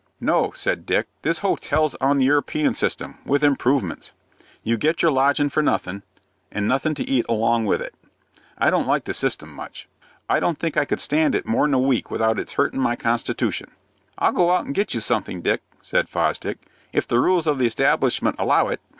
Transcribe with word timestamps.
"No," 0.19 0.49
said 0.53 0.87
Dick; 0.87 1.05
"this 1.21 1.37
hotel's 1.45 1.93
on 2.01 2.17
the 2.17 2.25
European 2.25 2.73
system, 2.73 3.19
with 3.23 3.43
improvements. 3.43 4.13
You 4.63 4.75
get 4.75 5.03
your 5.03 5.11
lodgin' 5.11 5.47
for 5.49 5.61
nothing, 5.61 6.01
and 6.51 6.67
nothing 6.67 6.95
to 6.95 7.07
eat 7.07 7.23
along 7.29 7.65
with 7.67 7.83
it. 7.83 7.93
I 8.57 8.71
don't 8.71 8.87
like 8.87 9.03
the 9.03 9.13
system 9.13 9.53
much. 9.53 9.87
I 10.27 10.39
don't 10.39 10.57
think 10.57 10.75
I 10.75 10.85
could 10.85 11.01
stand 11.01 11.35
it 11.35 11.45
more'n 11.45 11.75
a 11.75 11.79
week 11.79 12.09
without 12.09 12.39
its 12.39 12.53
hurtin' 12.53 12.79
my 12.79 12.95
constitution." 12.95 13.69
"I'll 14.17 14.31
go 14.31 14.49
out 14.49 14.65
and 14.65 14.73
get 14.73 14.95
you 14.95 14.99
something, 15.01 15.43
Dick," 15.43 15.61
said 15.83 16.09
Fosdick, 16.09 16.57
"if 16.91 17.07
the 17.07 17.19
rules 17.19 17.45
of 17.45 17.59
the 17.59 17.67
establishment 17.67 18.37
allow 18.39 18.69
it. 18.69 18.81